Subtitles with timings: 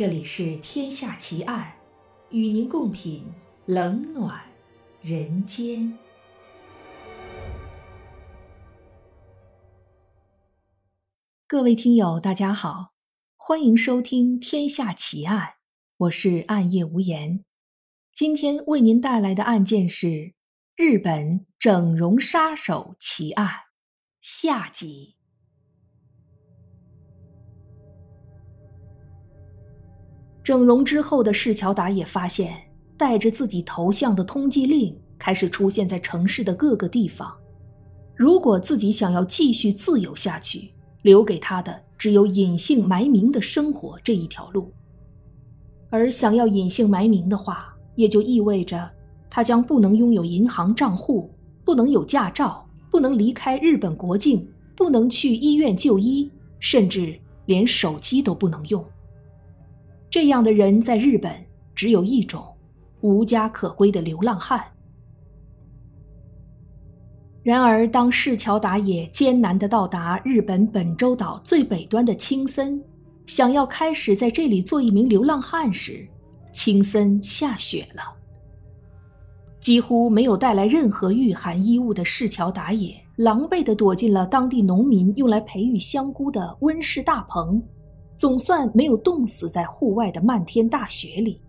[0.00, 1.74] 这里是《天下奇案》，
[2.34, 3.22] 与您共品
[3.66, 4.42] 冷暖
[5.02, 5.98] 人间。
[11.46, 12.94] 各位听友，大家好，
[13.36, 15.46] 欢迎收听《天下奇案》，
[15.98, 17.44] 我是暗夜无言。
[18.14, 20.32] 今天为您带来的案件是
[20.76, 23.50] 日本整容杀手奇案
[24.22, 25.19] 下集。
[30.50, 32.60] 整容之后的市桥达也发现，
[32.96, 37.32] 带着自己头像的通缉令开始出现在城市的各个地方。
[38.16, 44.72] 如果自己想要继续自由下去，留给他的只有隐姓埋名的生活这一条路。
[45.88, 48.90] 而想要隐姓埋名的话，也就意味着
[49.30, 51.30] 他将不能拥有银行账户，
[51.64, 56.28] 不能有驾照，不能离开日本国境，不能去医院就医，
[56.58, 58.84] 甚至连手机都不能用。
[60.10, 61.32] 这样的人在日本
[61.72, 62.44] 只有一种，
[63.00, 64.60] 无家可归的流浪汉。
[67.44, 72.82] 然而，当市桥达也艰难地到达日本本州岛最北端的青森，
[73.24, 76.06] 想要开始在这里做一名流浪汉时，
[76.52, 78.02] 青森下雪了。
[79.60, 87.62] 几乎没有带来任何御寒衣物的市桥达也，狼狈地躲进了当地农民用来培育香菇的温室大棚。
[88.20, 91.40] 总算没有冻死在户外的漫天大雪里。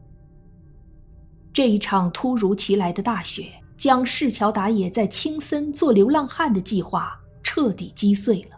[1.51, 8.57] 这一场突如其来的大雪，将市桥达也在青森做流浪汉的计划彻底击碎了。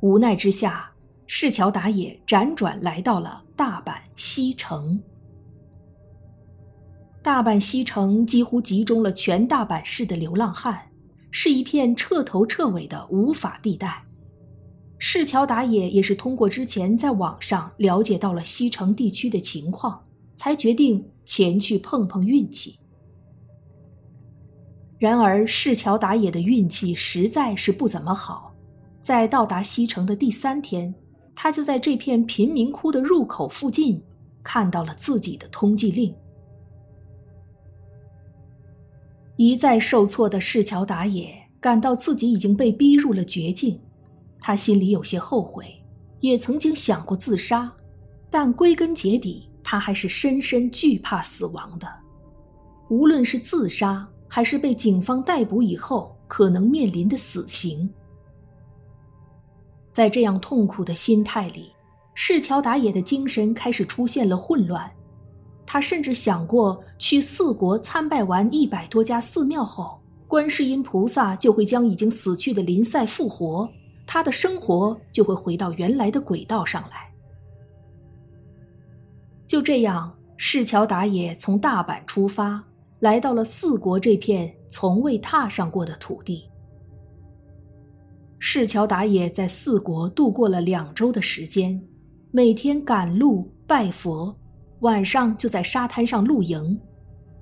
[0.00, 0.90] 无奈之下，
[1.26, 4.98] 市桥达也辗转来到了大阪西城。
[7.22, 10.80] 大阪西城几乎集中了全大阪市的流浪汉，
[11.30, 14.03] 是一片彻头彻尾的无法地带。
[15.06, 20.02] 市桥达也也是通过之前在网上了解到了西城地区的情况，
[20.34, 22.78] 才决定前去碰碰运气。
[24.98, 28.54] 然而，市桥达也的运气实在是不怎么好。
[29.02, 30.94] 在到达西城的第三天，
[31.34, 34.02] 他就在这片贫民窟的入口附近
[34.42, 36.14] 看到了自己的通缉令。
[39.36, 43.78] 一再受挫的市桥达也感到自己已经被逼入了绝境。
[44.46, 45.82] 他心里有些后悔，
[46.20, 47.72] 也曾经想过自杀，
[48.28, 51.90] 但归根结底，他还是深深惧怕死亡的。
[52.90, 57.88] 无论是自杀，还是被警方逮捕以后可能面临的死刑，
[59.90, 61.72] 在这样痛苦的心态里，
[62.12, 64.92] 市桥达也的精神开始出现了混乱。
[65.64, 73.66] 他甚至想过，去四国参拜完一百多家寺庙后，观世音菩萨就会将已经死去的林赛复活。
[74.14, 77.12] 他的生活就会回到原来的轨道上来。
[79.44, 82.62] 就这样，市桥达也从大阪出发，
[83.00, 86.48] 来到了四国这片从未踏上过的土地。
[88.38, 91.84] 市桥达也在四国度过了两周的时间，
[92.30, 94.32] 每天赶路拜佛，
[94.82, 96.80] 晚上就在沙滩上露营。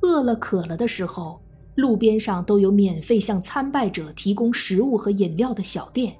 [0.00, 1.42] 饿了渴了的时候，
[1.74, 6.16] 路边上都有免费向参拜者提供食物和饮料的小店。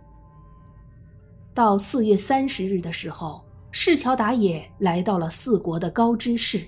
[1.55, 6.63] 到四月三十日的时候，市桥达也来到了四国的高知市。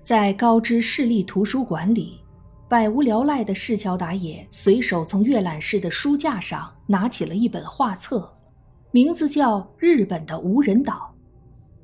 [0.00, 2.20] 在高知市立图书馆里，
[2.68, 8.32] 百无聊赖的市桥达也随手从阅览室的书架上拿起了一本画册，
[8.92, 10.94] 名字叫《日本的无人岛》。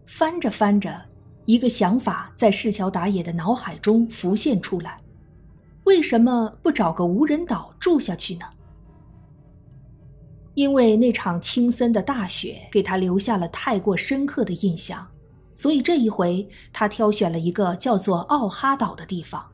[0.07, 1.03] 翻着翻着，
[1.45, 4.97] 一个想法在市桥达也的脑海中浮现出来：
[5.83, 8.47] 为什么不找个无人岛住下去呢？
[10.55, 15.07] 因为那场青森的大雪给他留下了太过深刻的印象，
[15.55, 19.45] 所以这一回他挑选了一个叫做奥哈岛的地方。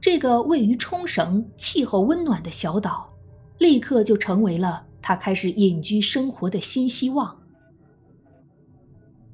[0.00, 3.10] 这个位于冲绳、气候温暖的小岛，
[3.58, 7.36] 立刻就成为了他开始隐居生活的新希望。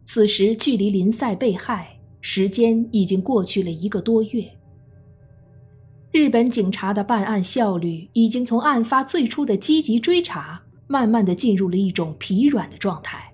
[0.04, 4.56] 此时距离林赛被害时间已经过去了一个多月，
[6.12, 10.62] 日本警察的办案效率已经从案发最初的积极追查。
[10.92, 13.32] 慢慢的进入了一种疲软的状态，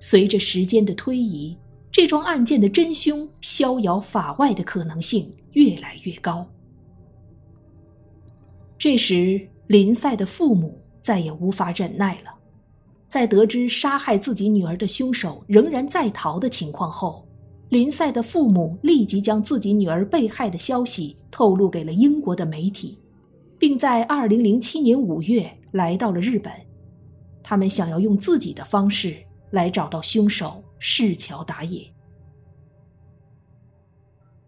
[0.00, 1.56] 随着时间的推移，
[1.92, 6.44] 这桩案件的真凶逍遥法外的可能性越来越高。
[8.76, 12.34] 这时，林赛的父母再也无法忍耐了，
[13.06, 17.24] 在得知杀害自己女儿的凶手仍然在逃的情况后，
[17.68, 22.98] 林赛的父母立即将自己女儿被害的消息透露给了英国的媒体，
[23.56, 26.52] 并在2007年5月来到了日本。
[27.52, 29.14] 他们想要用自己的方式
[29.50, 31.86] 来找到凶手市桥达也。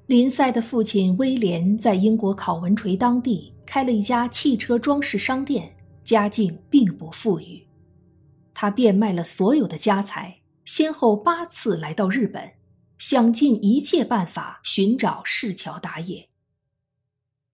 [0.06, 7.68] 林赛的父亲威廉在英国考文垂当地开了一家汽车装饰商店，家境并不富裕。
[8.54, 12.52] 他变卖了所有的家财，先后八次来到日本，
[12.96, 16.30] 想尽一切办法寻找市桥打野。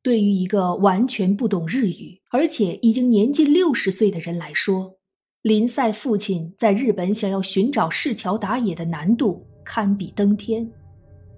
[0.01, 5.00] 对于一个完全不懂日语，而且已经年近六十岁的人来说，
[5.43, 10.71] 林赛父亲在日本想要寻找市桥打野的难度堪比登天。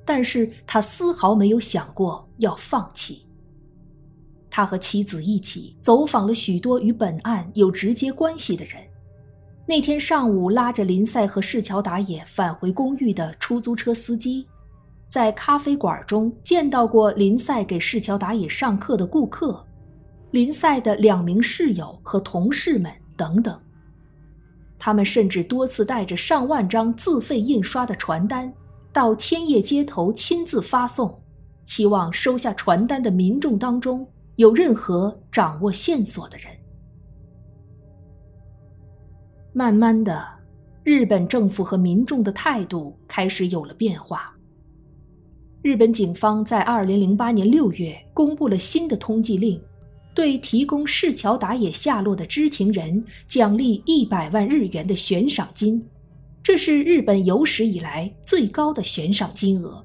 [0.04, 3.22] 但是他丝毫没有想过要放弃。
[4.50, 8.74] 他和妻子一起走访了许多与本案有直接关系的人。
[9.64, 14.44] 那天上午，拉着林赛和市桥打野返回公寓的出租车司机。
[15.06, 19.64] 在咖啡馆中见到过林赛给市桥打野上课的顾客，
[20.32, 23.56] 林赛的两名室友和同事们等等，
[24.84, 28.52] 他们甚至多次带着上万张自费印刷的传单
[28.92, 31.22] 到千叶街头亲自发送，
[31.64, 36.46] 期望收下传单的民众当中有任何掌握线索的人。
[39.52, 40.20] 慢慢的，
[40.82, 44.34] 日本政府和民众的态度开始有了变化。
[45.62, 49.62] 日本警方在二零零八年六月公布了新的通缉令，
[50.14, 55.84] 对提供市桥打野下落的知情人奖励一百万日元的悬赏金，
[56.42, 59.84] 这是日本有史以来最高的悬赏金额。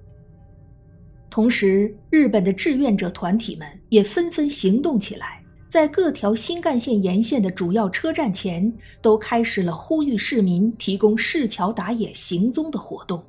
[1.29, 13.23] 同时，日本的志愿者团体们也纷纷行动起来，在各条新干线沿线的主要车站前都开始了呼吁市民提供市桥打野行踪的活动。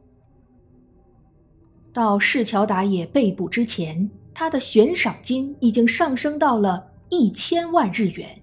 [1.93, 4.09] 到市桥打野被捕之前，
[4.39, 8.41] 他的悬赏金已经上升到了一千万日元。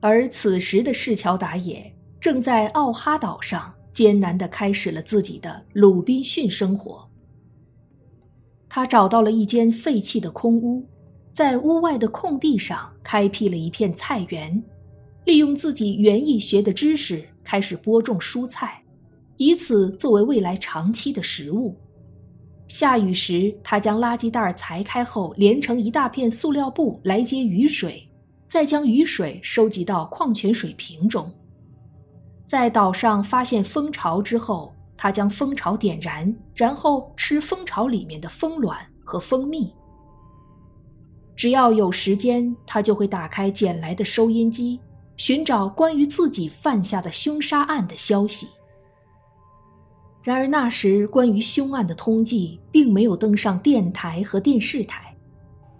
[0.00, 1.90] 而此时的市桥打野
[2.20, 7.08] 正在奥哈岛上艰难地开始了自己的鲁滨逊生活。
[8.68, 10.86] 他找到了一间废弃的空屋，
[11.32, 14.62] 在屋外的空地上开辟了一片菜园，
[15.24, 18.84] 利用自己园艺学的知识开始播种蔬菜。
[19.38, 21.74] 以此作为未来长期的食物。
[22.66, 28.08] 下雨时，他将垃圾袋裁开后连成一大片塑料布来接雨水，
[28.48, 31.30] 再将雨水收集到矿泉水瓶中。
[32.46, 39.72] 在岛上发现蜂巢之后，他将蜂巢点燃，然后吃蜂巢里面的蜂卵和蜂蜜。
[41.36, 44.80] 只要有时间，他就会打开捡来的收音机，
[45.16, 48.48] 寻找关于自己犯下的凶杀案的消息。
[50.24, 55.14] 然而那时，关于凶案的通缉并没有登上电台和电视台，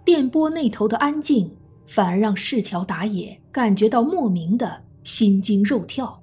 [0.05, 1.51] 电波那头的安静
[1.87, 6.21] 反而让市桥打野感觉到莫名的心惊肉跳。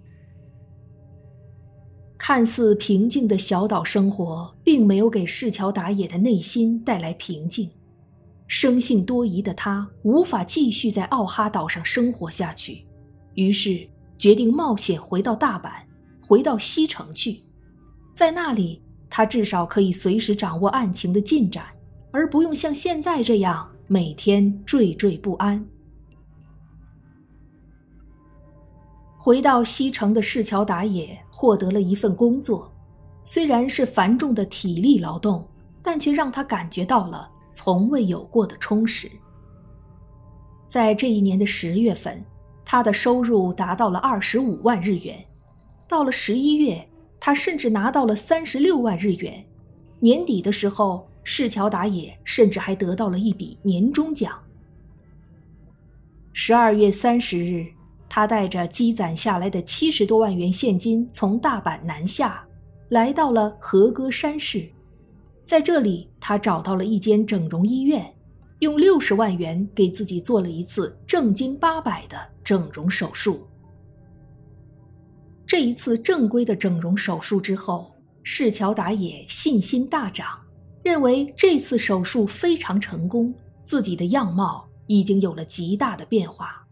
[2.16, 7.68] 看似平静的小岛生活，并没有给市桥打野的内心带来平静。
[8.46, 12.86] 生性多疑的他无法继续在奥哈岛上生活下去，
[13.34, 13.84] 于是
[14.16, 15.72] 决定冒险回到大阪，
[16.25, 17.40] 回到西城去。
[18.12, 21.64] 在那里，他至少可以随时掌握案情的进展，
[22.11, 25.64] 而不用像现在这样每天惴惴不安。
[29.16, 32.71] 回到西城的市桥打野获得了一份工作，
[33.25, 35.47] 虽然是繁重的体力劳动，
[35.83, 39.11] 但却让他感觉到了从未有过的充实。
[40.66, 42.25] 在这一年的十月份，
[42.64, 45.25] 他的收入达到了二十五万日元，
[45.88, 46.88] 到了十一月。
[47.25, 49.47] 他甚至拿到了三十六万日元，
[50.00, 54.37] 年底的时候，市桥打野甚至还得到了一笔年终奖。
[56.33, 57.64] 十二月三十日，
[58.09, 62.45] 他带着积攒下来的七十多万元现金从大阪南下，
[62.88, 64.69] 来到了和歌山市，
[65.45, 68.05] 在这里，他找到了一间整容医院，
[68.59, 73.47] 用六十万元给自己做了一次正经八百的整容手术。
[75.52, 80.26] 这一次正规的整容手术之后，市桥打野信心大涨，
[80.82, 86.66] 认为这次手术非常成功，自己的样貌已经有了极大的变化。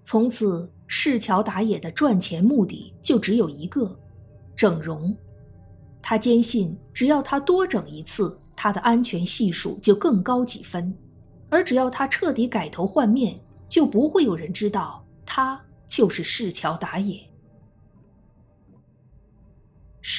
[0.00, 3.98] 从此，市桥打野的赚钱目的就只有一个：
[4.54, 5.12] 整容。
[6.00, 10.92] 他坚信，只要他多整一次，他的安全系数就更高几分；
[11.48, 13.36] 而只要他彻底改头换面，
[13.68, 17.20] 就不会有人知道他就是市桥打野。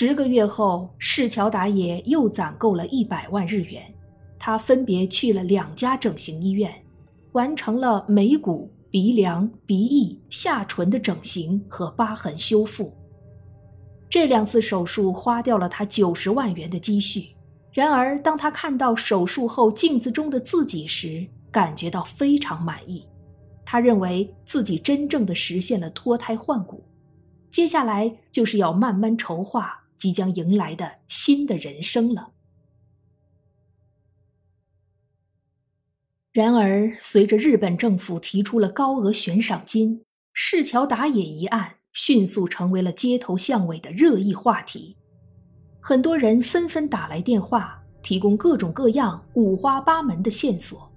[0.01, 3.83] 十个月后，市桥打野又攒够了一百万日元，
[4.39, 6.73] 他分别去了两家整形医院，
[7.33, 12.93] 完成了眉骨、鼻梁、鼻翼、下唇的整形和疤痕修复。
[14.09, 17.35] 这两次手术花掉了他九十万元的积蓄。
[17.73, 23.05] 然而，当他看到手术后镜子中的自己时，感觉到非常满意。
[23.65, 26.81] 他认为自己真正的实现了脱胎换骨。
[27.51, 32.31] 接下来就是要慢慢筹划即将迎来的新的人生了。
[36.31, 44.95] 然而，随着日本政府提出了高额悬赏金，市桥打野一案迅速成为了街头巷尾的热议话题。
[45.81, 50.89] 很多人纷纷打来电话，提供各种各样、五花八门的线索。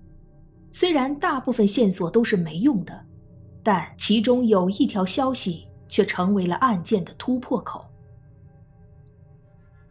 [0.70, 3.04] 虽然大部分线索都是没用的，
[3.62, 7.84] 但其中有一条消息却成为了案件的突破口。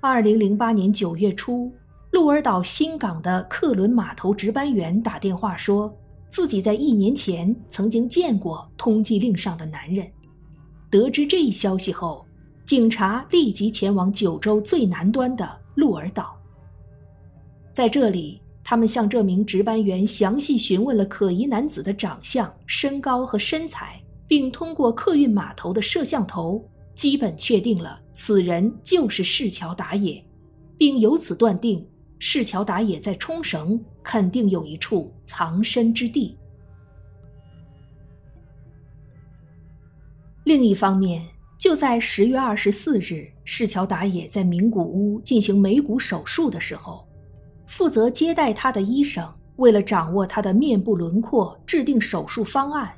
[0.03, 1.71] 二零零八年九月初。
[2.09, 5.95] 鹿儿岛新港的客轮码头值班员打电话说，
[6.27, 10.05] 自己在一年前曾经见过通缉令上的男人。
[10.89, 12.25] 得知这一消息后，
[12.65, 16.35] 警察立即前往九州最南端的鹿儿岛。
[17.71, 26.61] 在这里，他们向这名值班员详细询问了可疑男子的长相、身高和身材，并通过客运码头的摄像头，
[26.93, 30.23] 基本确定了此人就是市桥打野，
[30.77, 31.87] 并由此断定。
[32.23, 36.37] 市桥打野在冲绳肯定有一处藏身之地。
[40.43, 41.25] 另一方面，
[41.57, 47.07] 就在十月二十四日，市桥打野在名古屋进行眉骨手术的时候，
[47.65, 52.91] 负责接待他的医生为了掌握他的面部轮廓，制定手术方案，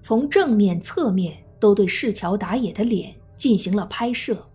[0.00, 4.48] 从正面、侧面都对市桥打野的脸进行了拍摄。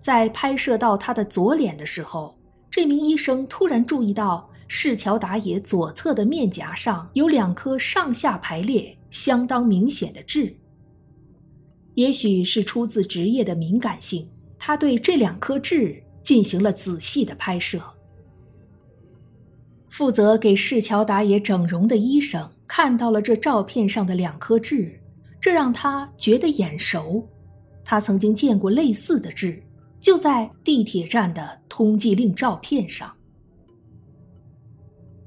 [0.00, 2.36] 在拍摄到他的左脸的时候，
[2.70, 10.56] 这名医生突然注意到市桥打野左侧的面颊上有两颗上下排列、相当明显的痣。
[11.94, 17.80] 也许是出自职业的敏感性，他对这两颗痣进行了仔细的拍摄。
[19.88, 25.00] 负责给市桥打野整容的医生看到了这照片上的两颗痣，
[25.40, 27.28] 这让他觉得眼熟，
[27.84, 29.62] 他曾经见过类似的痣。
[30.00, 33.10] 就在地铁站的通缉令照片上，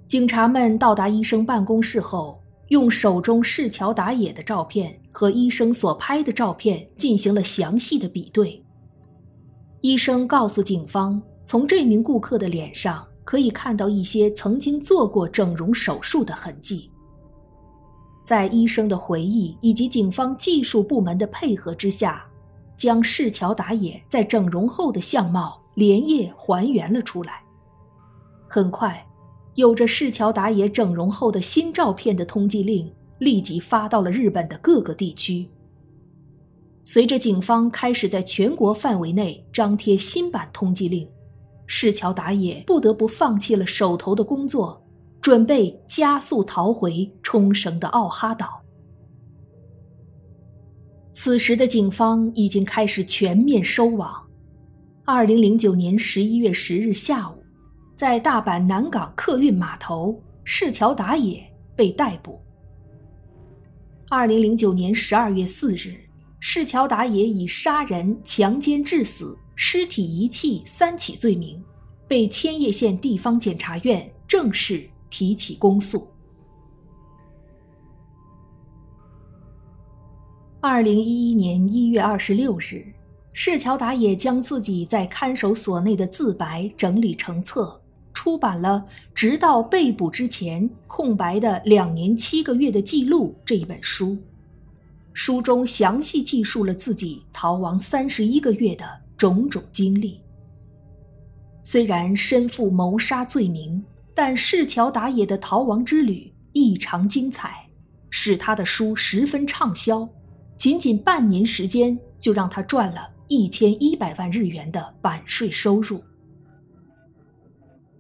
[0.08, 8.64] 警察们到达医生办公室后，用手中市桥打野的照片和医生所拍的照片进行了详细的比对。
[9.82, 16.92] 医生告诉警方，从这名顾客的脸上可以看到一些曾经做过整容手术的痕迹。
[18.24, 22.27] 在医生的回忆以及警方技术部门的配合之下。
[22.78, 27.44] 将市桥打野在整容后的相貌连夜还原了出来。
[28.48, 29.06] 很快，
[29.56, 35.50] 有着市桥打野整容后的新照片的通缉令立即发到了日本的各个地区。
[36.84, 41.10] 随着警方开始在全国范围内张贴新版通缉令，
[41.66, 44.82] 市桥打野不得不放弃了手头的工作，
[45.20, 48.62] 准备加速逃回冲绳的奥哈岛。
[51.20, 54.24] 此时的警方已经开始全面收网。
[55.04, 57.44] 二零零九年十一月十日下午，
[57.96, 61.44] 在大阪南港客运码头，市桥打野
[61.76, 62.40] 被逮捕。
[64.10, 65.96] 二零零九年十二月四日，
[66.40, 71.60] 市桥打野以杀人、强奸致死、尸体遗弃三起罪名，
[72.08, 76.08] 被千叶县地方检察院正式提起公诉。
[80.60, 82.84] 二零一一年一月二十六日，
[83.32, 87.80] 市桥达也将自己在看守所内的自白整理成册，
[88.12, 88.84] 出版了
[89.14, 94.18] 《直到被捕之前空白的两年七个月的记录》这一本书。
[95.14, 98.84] 书中详细记述了自己逃亡三十一个月的
[99.16, 100.20] 种种经历。
[101.62, 103.84] 虽然身负谋杀罪名，
[104.16, 107.68] 但市桥达也的逃亡之旅异常精彩，
[108.10, 110.10] 使他的书十分畅销。
[110.58, 116.02] 仅仅半年时间，就让他赚了一千一百万日元的版税收入。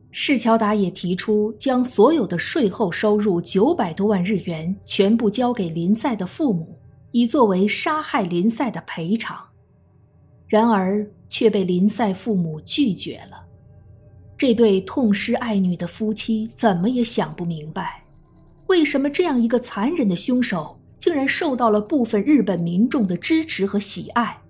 [0.09, 6.75] 市桥达也提出将所有的税后收入九百多万日元全部交给林赛的父母，
[7.11, 9.37] 以作为杀害林赛的赔偿，
[10.47, 13.45] 然而却被林赛父母拒绝了。
[14.35, 18.03] 这对痛失爱女的夫妻怎么也想不明白，
[18.67, 20.76] 为什么这样一个残忍的凶手。
[20.99, 24.41] 竟然受到了部分日本民众的支持和喜爱，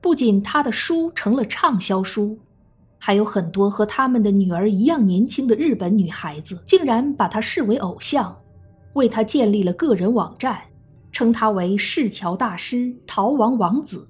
[0.00, 2.38] 不仅他的书成了畅销书，
[2.98, 8.36] 还有很多和他们的女儿一样年轻的日本女孩子竟然把他视为偶像，
[8.94, 10.60] 为他建立了个人网站，
[11.12, 14.08] 称他为市桥大师、逃亡王子，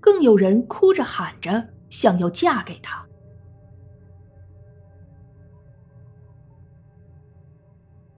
[0.00, 3.04] 更有人哭着喊着想要嫁给他。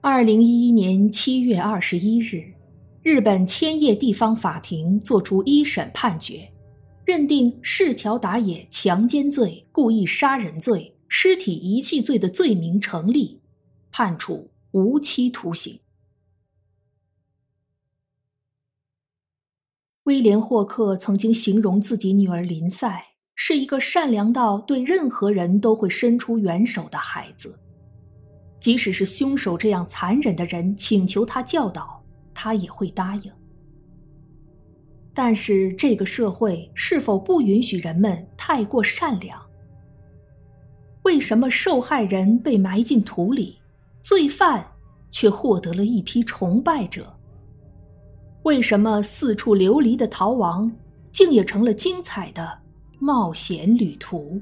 [0.01, 2.53] 二零一一年七月二十一日，
[3.11, 6.47] 日本千叶地方法庭作出一审判决，
[7.03, 13.41] 认定市桥达也强奸罪、故意杀人罪、尸体遗弃罪的罪名成立，
[13.89, 15.79] 判处无期徒刑。
[20.03, 27.57] 威廉·霍克曾经形容自己女儿林赛是一个善良到对任何人都会伸出援手的孩子，
[28.59, 31.98] 即使是凶手这样残忍的人请求他教导，
[32.41, 33.31] 他也会答应。
[35.13, 39.37] 但是这个社会是否不允许人们太过善良？
[41.03, 43.57] 为什么受害人被埋进土里，
[43.99, 44.65] 罪犯
[45.09, 47.13] 却获得了一批崇拜者？
[48.43, 50.71] 为什么四处流离的逃亡，
[51.11, 52.57] 竟也成了精彩的
[52.99, 54.41] 冒险旅途？